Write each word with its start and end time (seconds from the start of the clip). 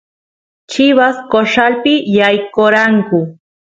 chivas 0.71 1.15
corralpi 1.31 1.93
yaykoranku 2.17 3.19